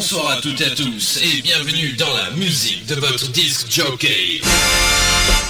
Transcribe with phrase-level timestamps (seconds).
[0.00, 4.40] bonsoir à toutes et à tous et bienvenue dans la musique de votre disque jockey.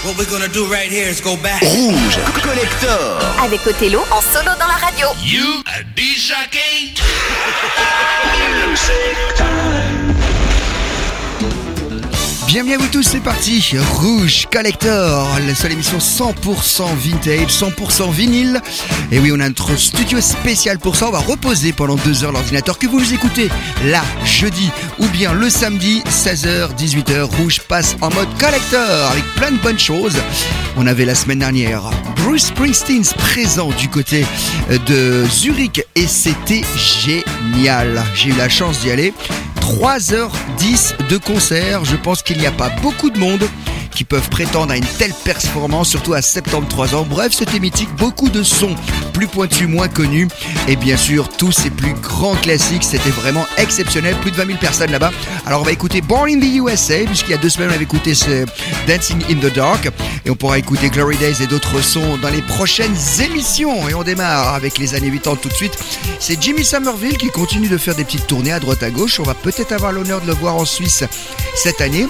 [0.05, 1.63] What we're gonna do right here is go back.
[1.63, 3.21] Rouge Collector.
[3.41, 5.07] Avec Othello en solo dans la radio.
[5.23, 6.95] You a disc jockey?
[12.51, 13.77] Bienvenue à vous tous, c'est parti.
[13.79, 18.61] Rouge Collector, la seule émission 100% vintage, 100% vinyle.
[19.13, 21.07] Et oui, on a notre studio spécial pour ça.
[21.07, 23.51] On va reposer pendant deux heures l'ordinateur que vous nous écoutez
[23.85, 24.69] là, jeudi
[24.99, 27.23] ou bien le samedi, 16h, 18h.
[27.37, 30.17] Rouge passe en mode collector avec plein de bonnes choses.
[30.77, 34.27] On avait la semaine dernière Bruce Springsteen présent du côté
[34.89, 38.03] de Zurich et c'était génial.
[38.17, 39.15] J'ai eu la chance d'y aller.
[39.61, 41.85] 3h10 de concert.
[41.85, 43.45] Je pense qu'il n'y a pas beaucoup de monde
[43.95, 47.07] qui peuvent prétendre à une telle performance, surtout à 73 ans.
[47.09, 48.75] Bref, c'était mythique, beaucoup de sons
[49.13, 50.29] plus pointus, moins connus,
[50.69, 52.85] et bien sûr tous ces plus grands classiques.
[52.85, 55.11] C'était vraiment exceptionnel, plus de 20 000 personnes là-bas.
[55.47, 57.85] Alors on va écouter Born in the USA, puisqu'il y a deux semaines on avait
[57.85, 58.13] écouté
[58.87, 59.89] Dancing in the Dark,
[60.25, 63.89] et on pourra écouter Glory Days et d'autres sons dans les prochaines émissions.
[63.89, 65.77] Et on démarre avec les années 80 tout de suite.
[66.19, 69.21] C'est Jimmy Somerville qui continue de faire des petites tournées à droite à gauche.
[69.21, 71.05] On va peut-être avoir l'honneur de le voir en Suisse
[71.55, 72.07] cette année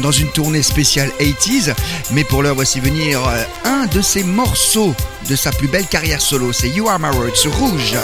[0.00, 1.74] dans une tournée spéciale 80s.
[2.12, 4.94] Mais pour l'heure, voici venir euh, un de ses morceaux
[5.28, 6.52] de sa plus belle carrière solo.
[6.52, 7.96] C'est You Are My sur Rouge.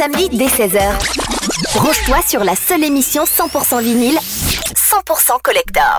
[0.00, 0.80] samedi dès 16h.
[1.74, 4.18] Roche-toi sur la seule émission 100% vinyle,
[4.74, 5.98] 100% collector.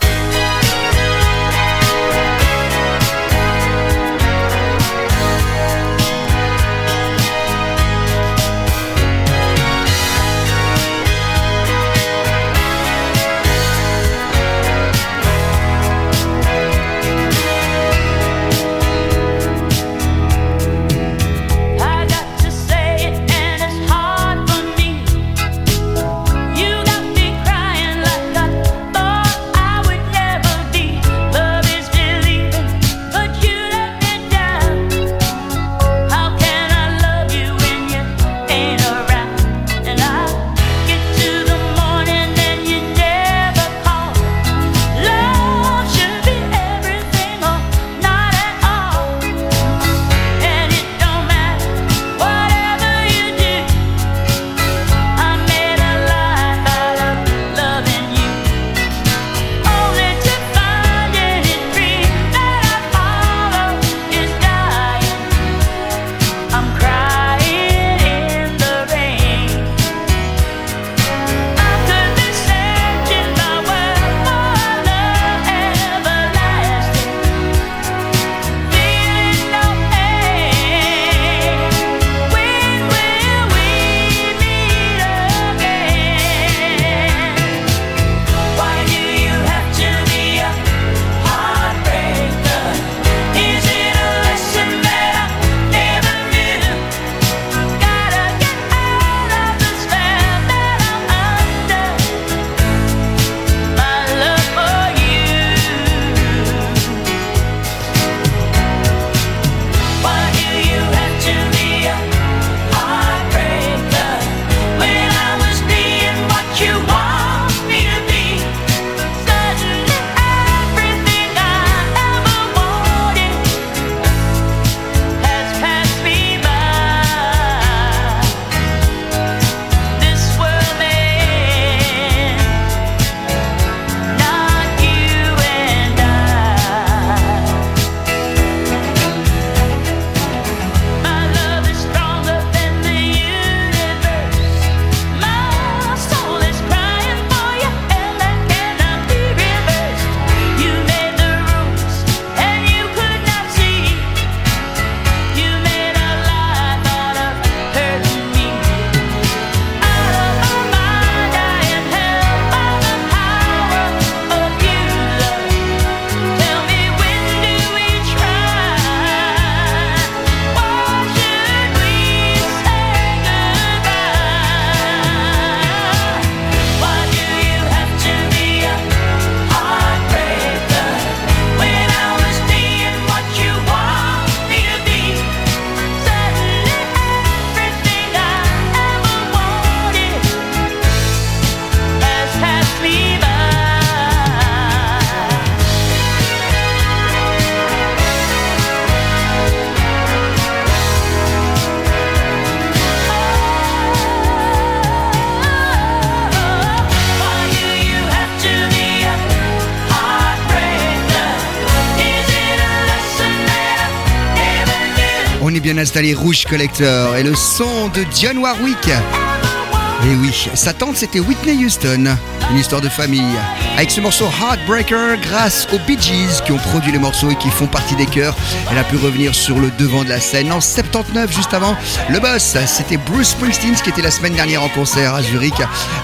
[215.91, 218.87] Installé, Rouge Collector, et le son de John Warwick.
[218.87, 222.15] Et oui, sa tante c'était Whitney Houston,
[222.51, 223.37] une histoire de famille.
[223.77, 227.49] Avec ce morceau Heartbreaker, grâce aux Bee Gees qui ont produit les morceaux et qui
[227.49, 228.35] font partie des chœurs,
[228.69, 230.51] elle a pu revenir sur le devant de la scène.
[230.51, 231.75] En 79, juste avant,
[232.09, 235.61] le boss, c'était Bruce Springsteen qui était la semaine dernière en concert à Zurich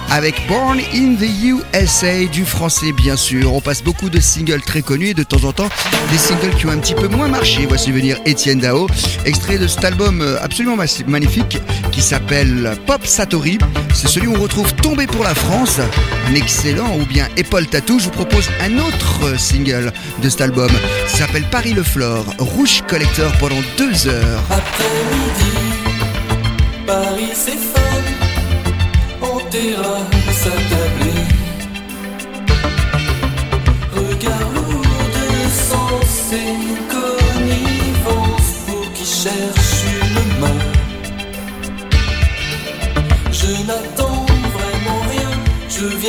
[0.10, 3.54] avec Born in the USA, du français bien sûr.
[3.54, 5.70] On passe beaucoup de singles très connus et de temps en temps
[6.12, 7.66] des singles qui ont un petit peu moins marché.
[7.68, 8.88] Voici venir Étienne Dao,
[9.26, 10.78] extrait de cet album absolument
[11.08, 11.58] magnifique
[11.92, 13.58] qui s'appelle Pop Satori.
[13.98, 15.80] C'est celui où on retrouve Tombé pour la France,
[16.28, 17.98] un excellent, ou bien Épaule Tatou.
[17.98, 20.70] Je vous propose un autre euh, single de cet album.
[21.08, 24.44] Ça s'appelle Paris le Flore, Rouge Collector pendant deux heures.
[24.52, 25.52] Après-midi,
[26.86, 28.14] Paris s'effondre
[29.24, 31.24] en terrasse attablée.
[33.96, 34.84] Regard lourd
[35.18, 39.57] de sens et connivence pour qui cherche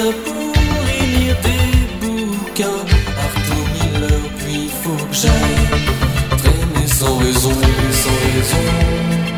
[0.03, 2.85] pour y des bouquins.
[3.25, 5.67] Arthur Miller, puis faut que j'aille
[6.39, 7.53] traîner sans raison,
[8.03, 8.65] sans raison,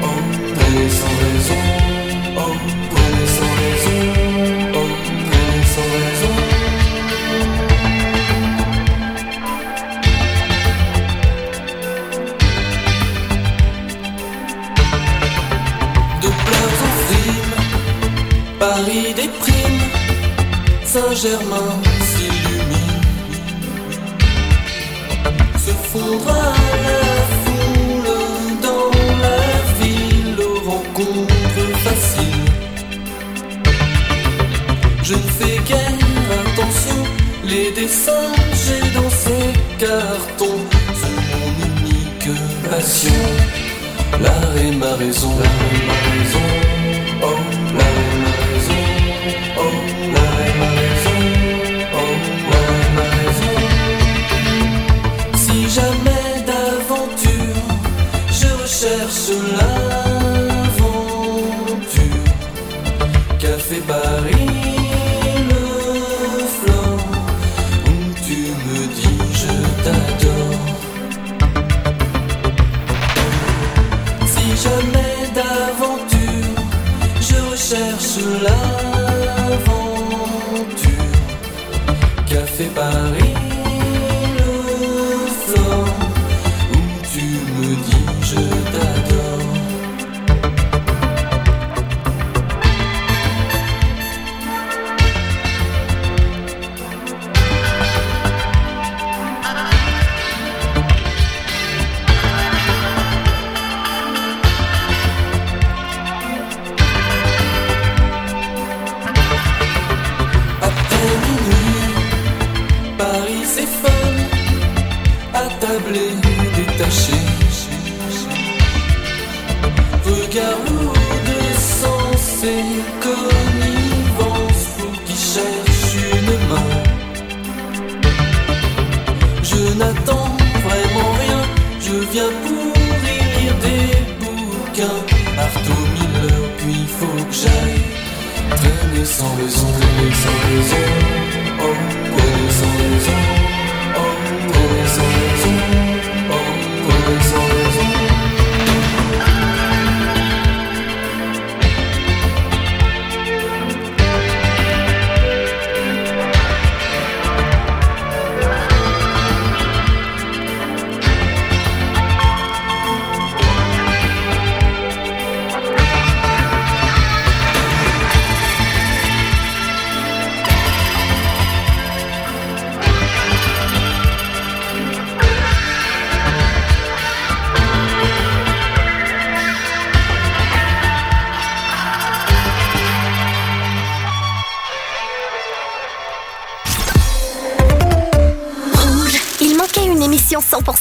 [0.03, 0.07] oh,
[0.55, 1.61] traîner sans raison,
[2.37, 2.55] oh,
[20.93, 21.71] Saint-Germain
[22.11, 23.01] s'illumine
[25.57, 26.43] se fondra
[26.87, 27.03] la
[27.43, 28.11] foule
[28.61, 28.91] dans
[29.25, 29.41] la
[29.81, 32.51] ville aux rencontres faciles.
[35.05, 36.01] Je ne fais guère
[36.43, 37.05] attention,
[37.45, 39.47] les dessins j'ai dans ces
[39.79, 40.65] cartons
[41.01, 42.31] sont mon unique
[42.69, 43.23] passion.
[44.21, 46.47] L'art est ma raison, l'art est ma raison,
[47.23, 47.60] oh,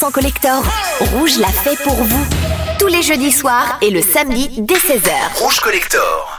[0.09, 0.63] émission 100% collector.
[1.13, 2.25] Rouge l'a fait pour vous.
[2.79, 5.41] Tous les jeudis soirs et le samedi dès 16h.
[5.41, 6.38] Rouge Collector.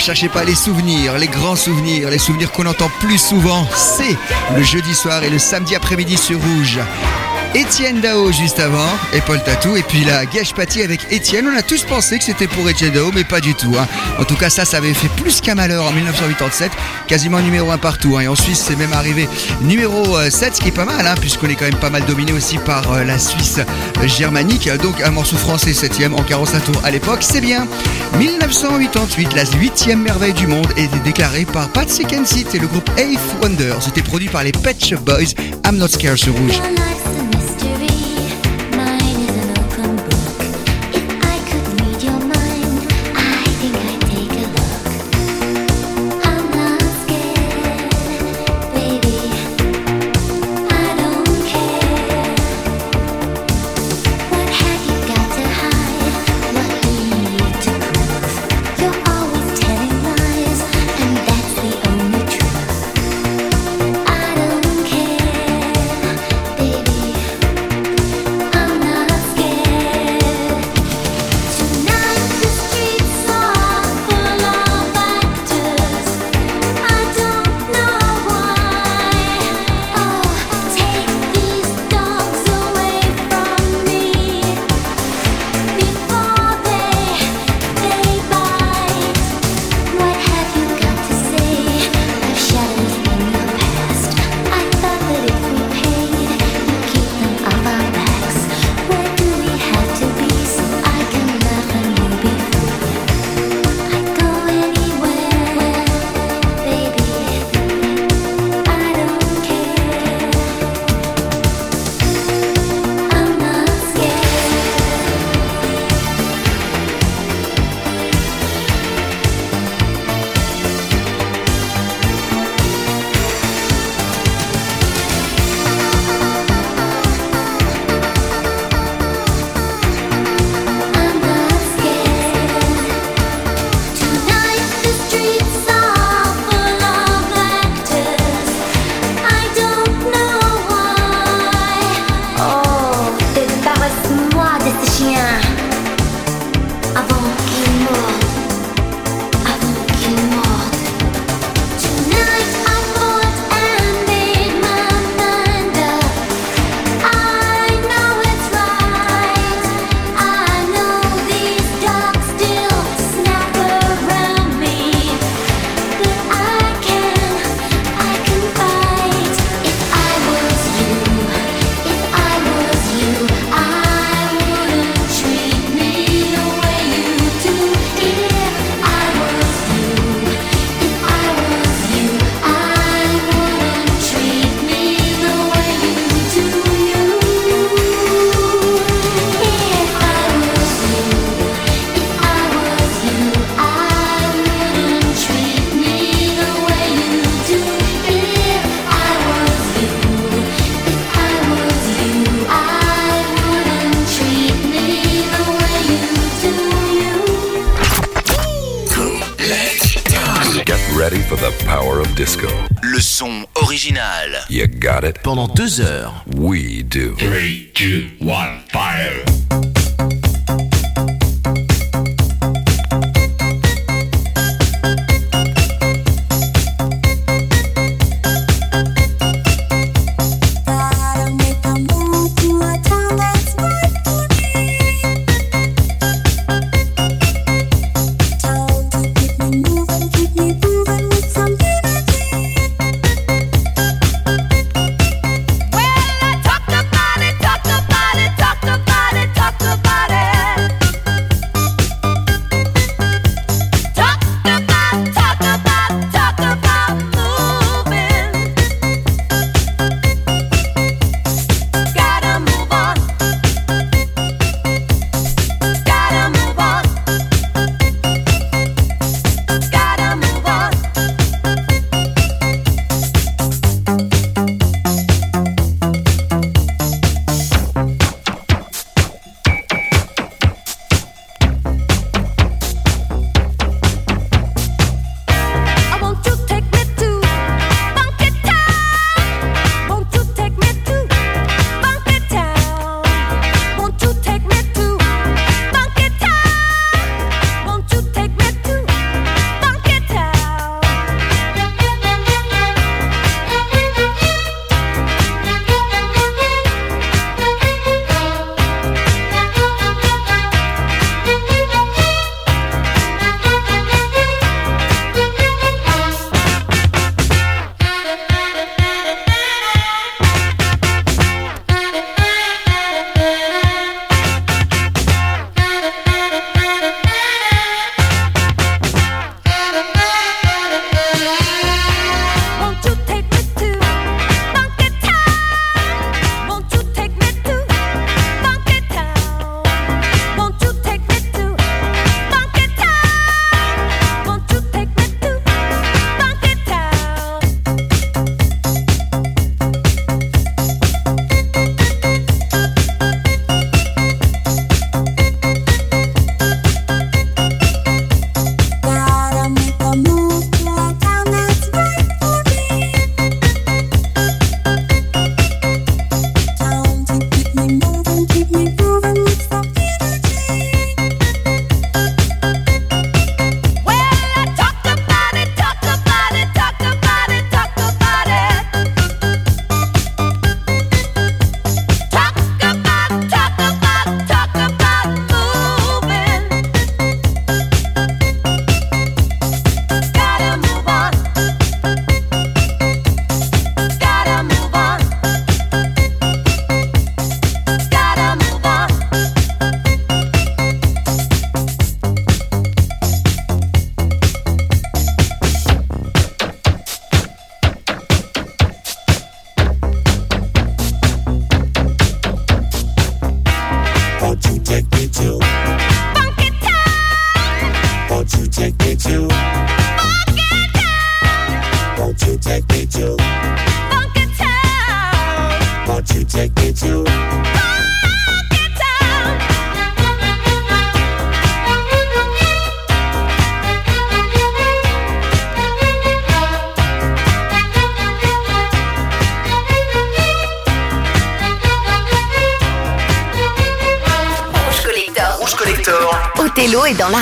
[0.00, 3.66] Cherchez pas les souvenirs, les grands souvenirs, les souvenirs qu'on entend plus souvent.
[3.74, 4.16] C'est
[4.56, 6.80] le jeudi soir et le samedi après-midi sur Rouge.
[7.54, 11.48] Étienne Dao juste avant, et Paul Tatou, et puis la Gage Paty avec Étienne.
[11.52, 13.74] On a tous pensé que c'était pour Étienne Dao, mais pas du tout.
[13.76, 13.88] hein.
[14.20, 16.70] En tout cas, ça, ça avait fait plus qu'un malheur en 1987,
[17.08, 18.16] quasiment numéro 1 partout.
[18.16, 18.20] hein.
[18.20, 19.28] Et en Suisse, c'est même arrivé
[19.62, 22.04] numéro euh, 7, ce qui est pas mal, hein, puisqu'on est quand même pas mal
[22.04, 24.68] dominé aussi par euh, la Suisse euh, germanique.
[24.82, 27.66] Donc un morceau français 7ème en 45 tours à l'époque, c'est bien.
[28.18, 33.18] 1988, la huitième merveille du monde était déclarée par Patsy Kensit et le groupe Eighth
[33.42, 33.74] Wonder.
[33.80, 35.34] C'était produit par les Pet Boys.
[35.66, 36.60] I'm Not Scared sur Rouge.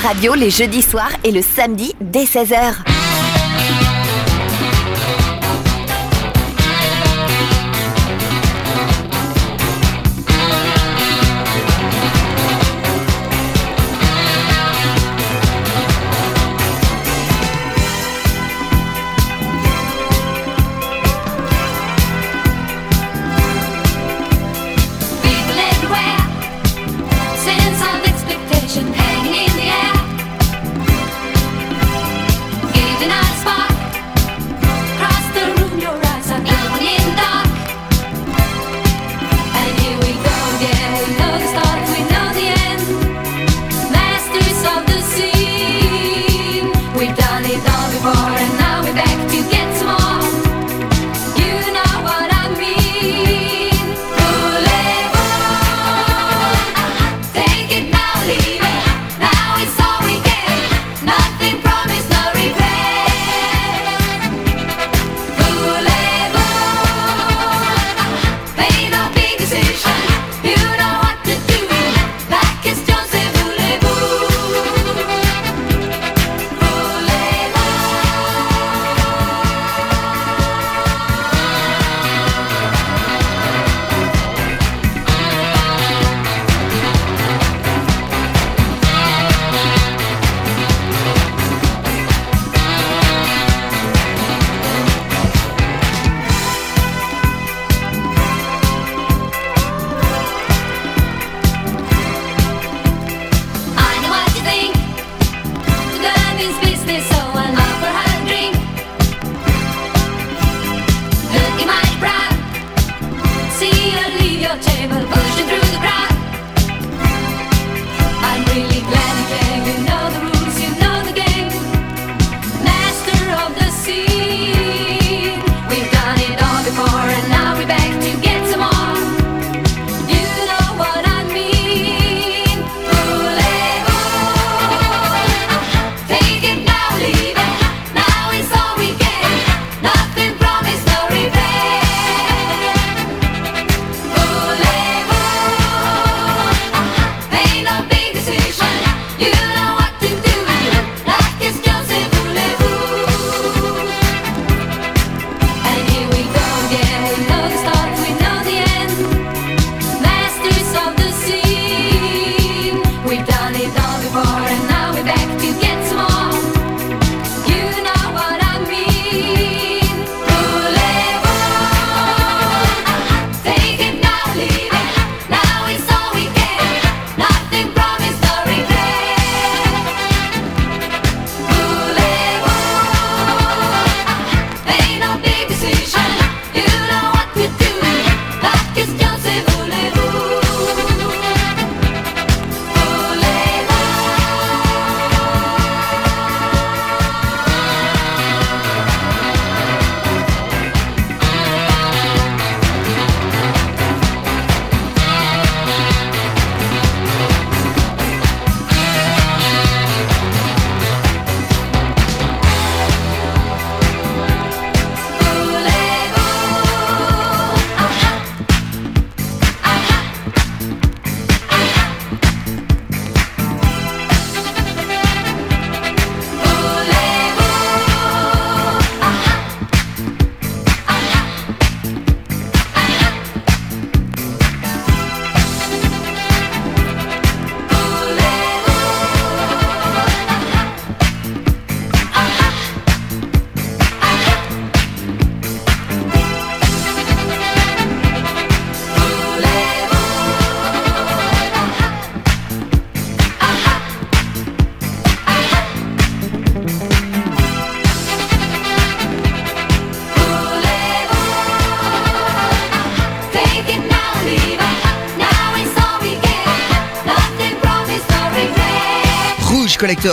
[0.09, 2.97] Radio les jeudis soirs et le samedi dès 16h.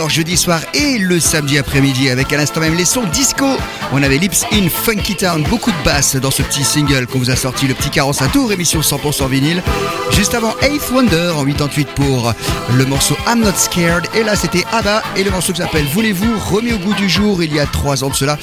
[0.08, 3.46] jeudi soir et le samedi après-midi avec à l'instant même les sons disco.
[3.92, 7.30] On avait Lips in Funky Town, beaucoup de basses dans ce petit single qu'on vous
[7.30, 9.62] a sorti, le petit carrosse à tour, émission 100% vinyle.
[10.10, 12.32] Juste avant Eighth Wonder en 88 pour
[12.74, 14.06] le morceau I'm Not Scared.
[14.14, 17.42] Et là c'était ABBA et le morceau qui s'appelle Voulez-vous remis au goût du jour
[17.42, 18.38] il y a trois ans de cela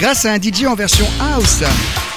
[0.00, 1.62] grâce à un DJ en version house.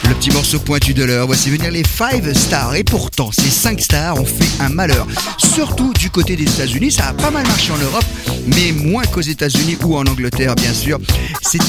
[0.07, 2.75] Le petit morceau pointu de l'heure, voici venir les 5 stars.
[2.75, 5.07] Et pourtant, ces 5 stars ont fait un malheur.
[5.37, 8.05] Surtout du côté des États-Unis, ça a pas mal marché en Europe,
[8.47, 10.99] mais moins qu'aux États-Unis ou en Angleterre, bien sûr.
[11.41, 11.65] C'était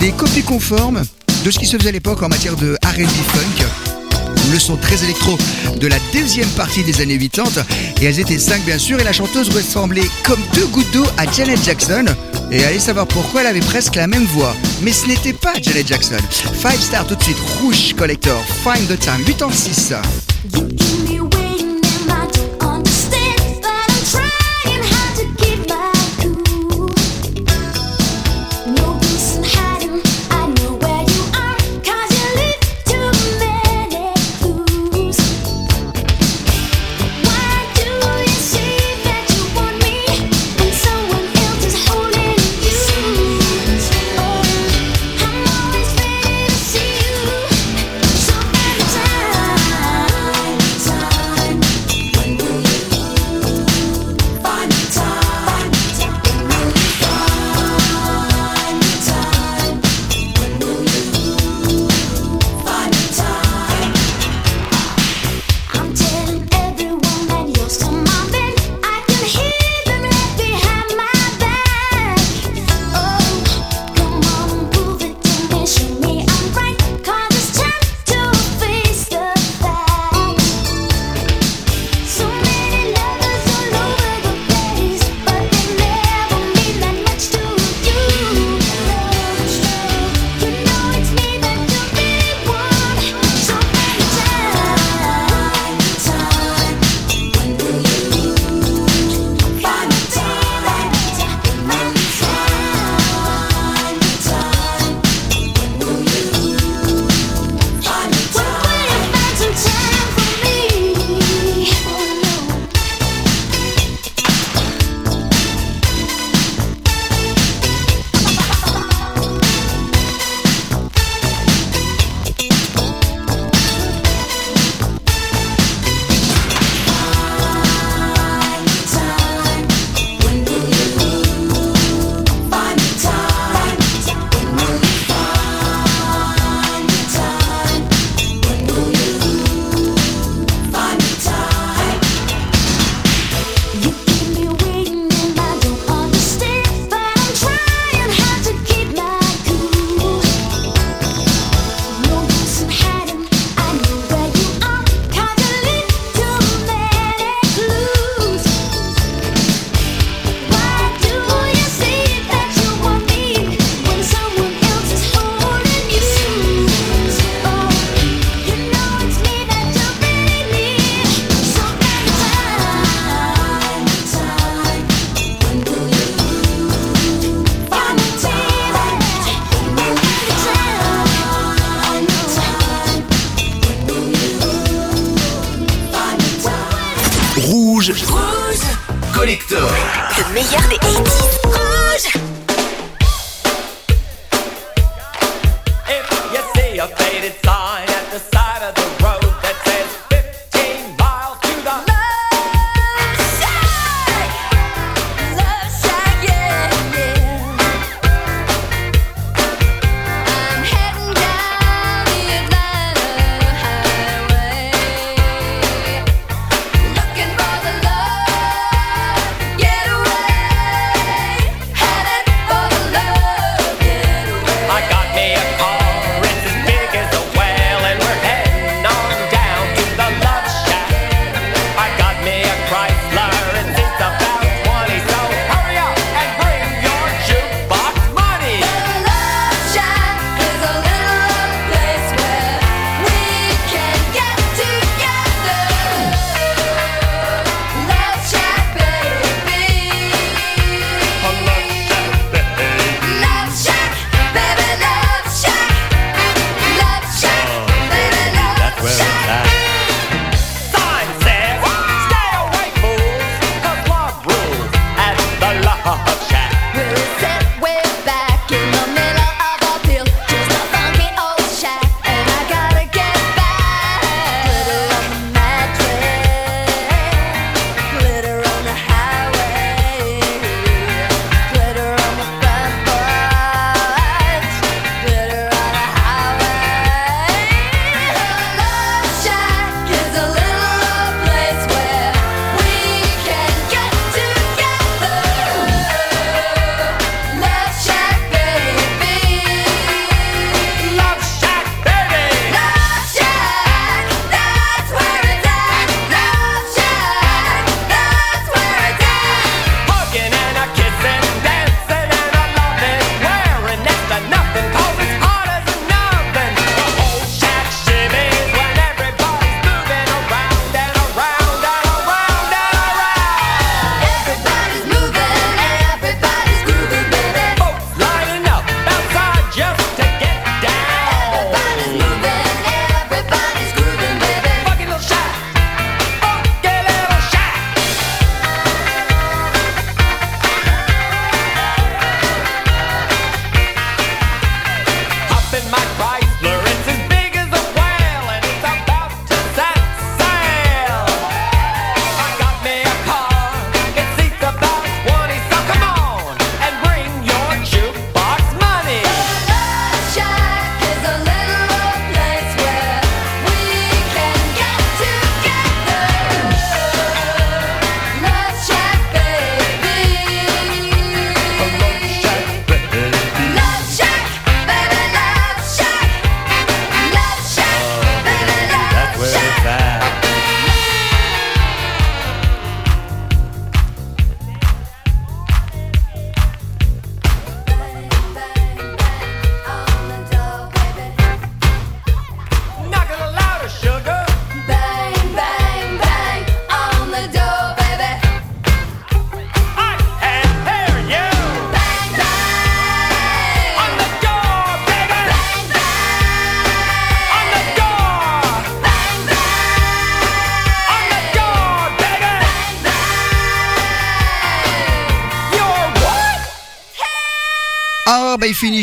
[0.00, 1.02] des copies conformes
[1.44, 3.66] de ce qui se faisait à l'époque en matière de RB funk
[4.52, 5.36] le son très électro
[5.80, 7.62] de la deuxième partie des années 80
[8.00, 11.30] et elles étaient cinq bien sûr et la chanteuse ressemblait comme deux gouttes d'eau à
[11.30, 12.04] Janet Jackson.
[12.50, 14.54] Et allez savoir pourquoi elle avait presque la même voix.
[14.82, 16.16] Mais ce n'était pas Janet Jackson.
[16.60, 18.40] 5 stars tout de suite Rouge Collector.
[18.62, 19.42] Find the Time 8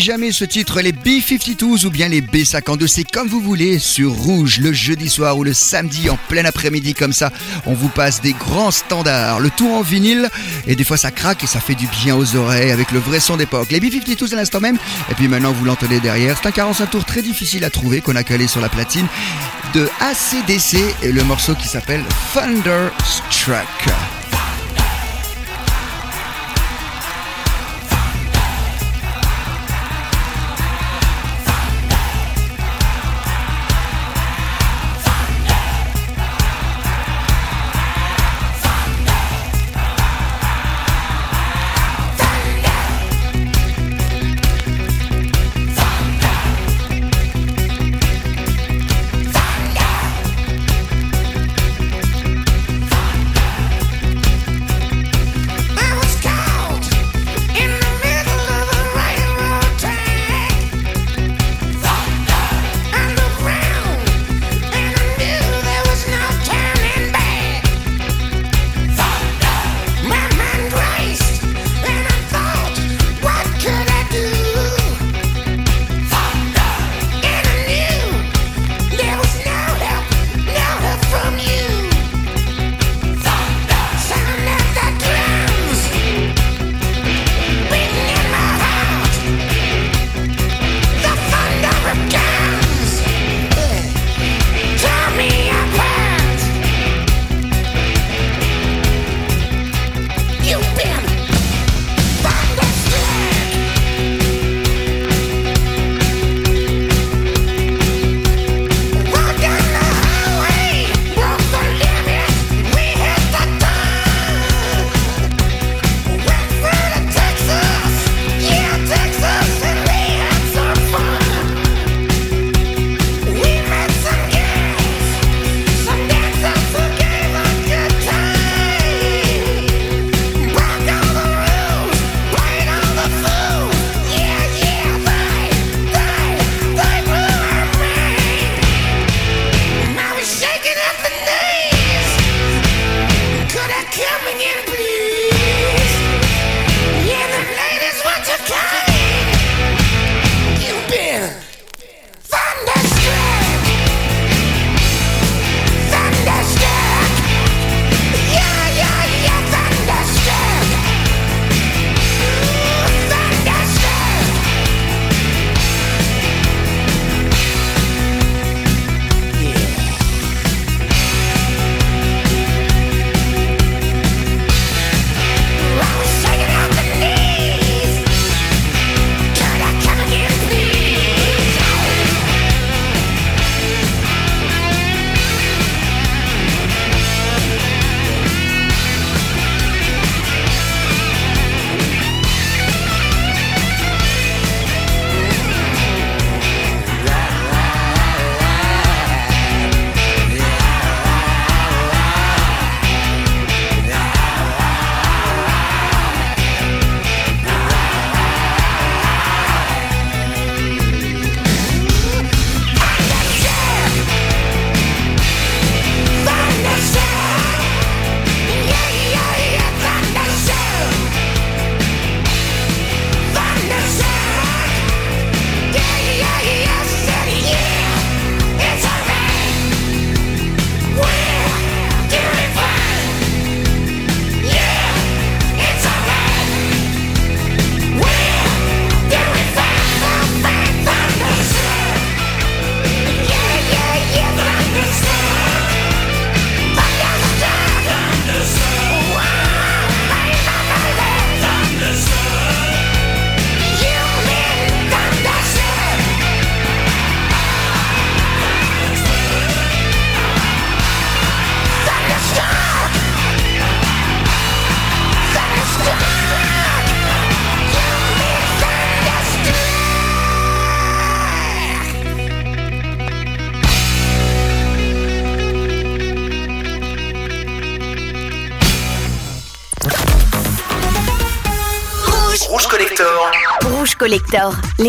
[0.01, 4.57] jamais ce titre, les B-52s ou bien les B-52, c'est comme vous voulez, sur Rouge,
[4.57, 7.31] le jeudi soir ou le samedi en plein après-midi comme ça,
[7.67, 10.27] on vous passe des grands standards, le tout en vinyle,
[10.65, 13.19] et des fois ça craque et ça fait du bien aux oreilles avec le vrai
[13.19, 13.69] son d'époque.
[13.69, 14.79] Les B-52s à l'instant même,
[15.11, 18.15] et puis maintenant vous l'entendez derrière, c'est un 45 tours très difficile à trouver qu'on
[18.15, 19.05] a calé sur la platine
[19.75, 23.67] de ACDC et le morceau qui s'appelle Thunderstruck.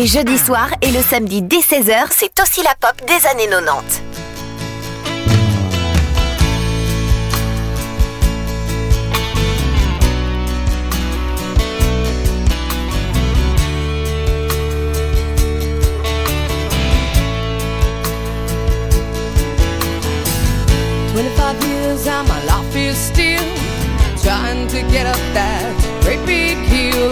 [0.03, 4.01] Les jeudis soirs et le samedi dès 16h, c'est aussi la pop des années 90.
[24.21, 26.57] Trying to get up that great big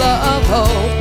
[0.02, 1.01] of hope.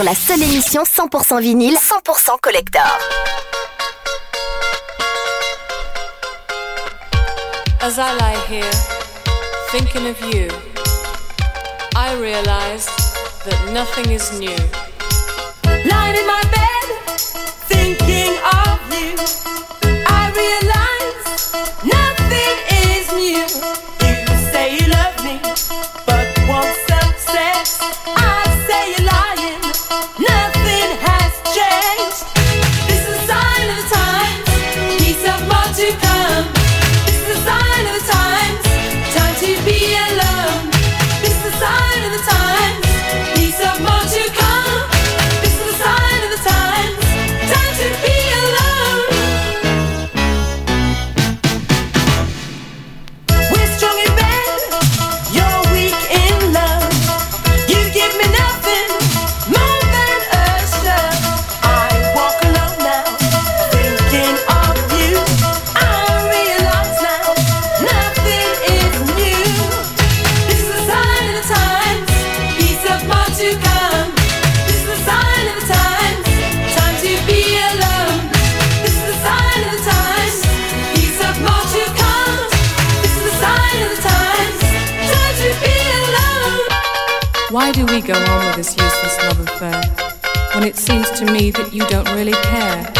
[0.00, 2.80] la seule émission 100% vinyle, 100% collector.
[7.80, 8.70] As I lie here,
[9.70, 10.48] thinking of you,
[11.94, 12.86] I realize
[13.44, 14.56] that nothing is new.
[15.64, 16.86] Lying in my bed,
[17.68, 19.14] thinking of you,
[20.08, 20.71] I realize.
[91.32, 92.92] me that you don't really care.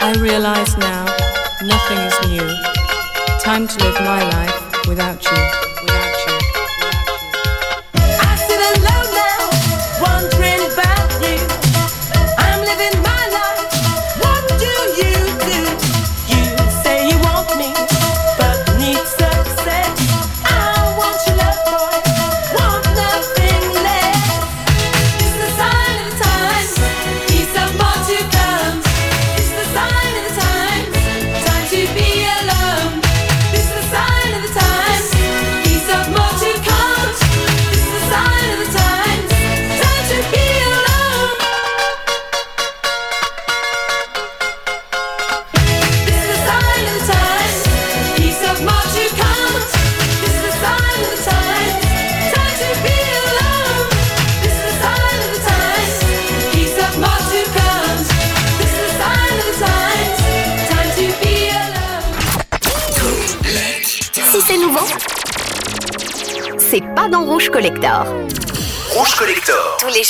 [0.00, 1.04] I realize now
[1.62, 2.48] nothing is new.
[3.40, 4.49] Time to live my life.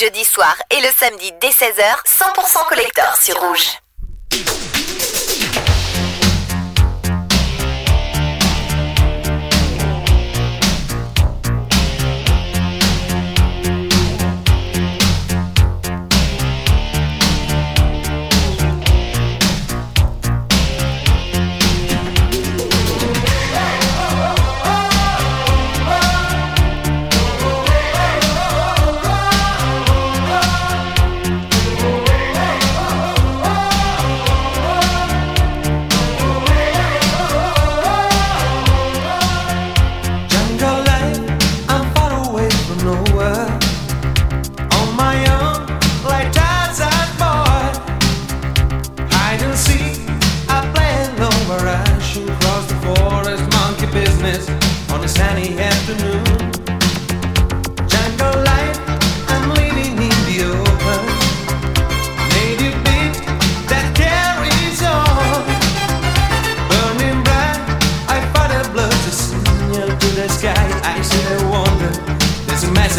[0.00, 3.79] Jeudi soir et le samedi dès 16h, 100% collector sur Rouge.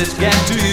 [0.02, 0.71] message get to you?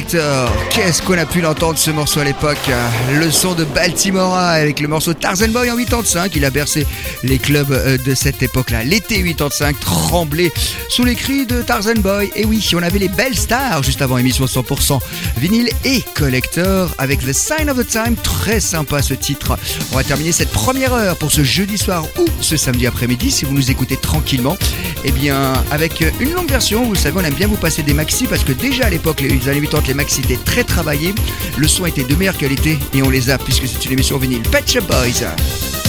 [0.00, 0.50] Collector.
[0.70, 2.70] Qu'est-ce qu'on a pu l'entendre ce morceau à l'époque
[3.12, 6.32] Le son de Baltimora avec le morceau Tarzan Boy en 85.
[6.36, 6.86] Il a bercé
[7.22, 8.82] les clubs euh, de cette époque-là.
[8.84, 10.52] L'été 85 tremblait
[10.88, 12.30] sous les cris de Tarzan Boy.
[12.34, 15.00] Et oui, on avait les belles stars juste avant émission 100%
[15.36, 18.16] vinyle et collector avec The Sign of the Time.
[18.16, 19.58] Très sympa ce titre.
[19.92, 23.44] On va terminer cette première heure pour ce jeudi soir ou ce samedi après-midi si
[23.44, 24.56] vous nous écoutez tranquillement.
[25.04, 28.26] Eh bien, avec une longue version, vous savez, on aime bien vous passer des maxi
[28.26, 31.14] parce que déjà à l'époque, les années 80, les maxi étaient très travaillés.
[31.56, 34.42] Le son était de meilleure qualité et on les a puisque c'est une émission vinyle.
[34.66, 35.79] Shop Boys.